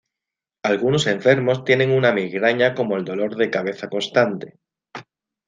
[0.63, 4.57] Algunos enfermos tienen una migraña como el dolor de cabeza constante.